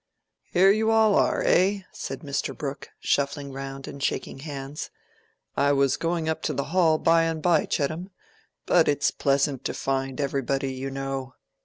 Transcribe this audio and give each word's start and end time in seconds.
"Here 0.51 0.71
you 0.71 0.89
all 0.89 1.13
are, 1.13 1.43
eh?" 1.45 1.81
said 1.91 2.21
Mr. 2.21 2.57
Brooke, 2.57 2.89
shuffling 2.99 3.53
round 3.53 3.87
and 3.87 4.01
shaking 4.01 4.39
hands. 4.39 4.89
"I 5.55 5.73
was 5.73 5.95
going 5.95 6.27
up 6.27 6.41
to 6.49 6.53
the 6.53 6.63
Hall 6.73 6.97
by 6.97 7.21
and 7.25 7.39
by, 7.39 7.67
Chettam. 7.67 8.09
But 8.65 8.87
it's 8.87 9.11
pleasant 9.11 9.63
to 9.65 9.75
find 9.75 10.19
everybody, 10.19 10.73
you 10.73 10.89
know. 10.89 11.35